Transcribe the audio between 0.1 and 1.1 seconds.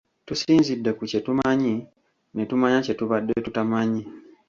Tusinzidde ku